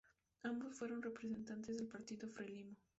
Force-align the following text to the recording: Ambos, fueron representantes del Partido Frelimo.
Ambos, 0.41 0.73
fueron 0.79 1.03
representantes 1.03 1.77
del 1.77 1.87
Partido 1.87 2.27
Frelimo. 2.27 2.75